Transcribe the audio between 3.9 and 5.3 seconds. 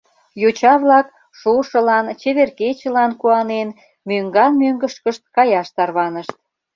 мӧҥган-мӧҥгышкышт